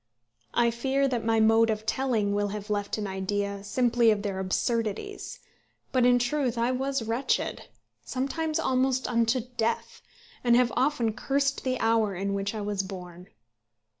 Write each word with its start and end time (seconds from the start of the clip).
I 0.55 0.71
fear 0.71 1.07
that 1.07 1.23
my 1.23 1.39
mode 1.39 1.69
of 1.69 1.85
telling 1.85 2.33
will 2.33 2.47
have 2.47 2.71
left 2.71 2.97
an 2.97 3.05
idea 3.05 3.63
simply 3.63 4.09
of 4.09 4.23
their 4.23 4.39
absurdities; 4.39 5.37
but 5.91 6.07
in 6.07 6.17
truth 6.17 6.57
I 6.57 6.71
was 6.71 7.03
wretched, 7.03 7.67
sometimes 8.03 8.57
almost 8.59 9.07
unto 9.07 9.41
death, 9.57 10.01
and 10.43 10.55
have 10.55 10.73
often 10.75 11.13
cursed 11.13 11.63
the 11.63 11.79
hour 11.79 12.15
in 12.15 12.33
which 12.33 12.55
I 12.55 12.61
was 12.61 12.81
born. 12.81 13.27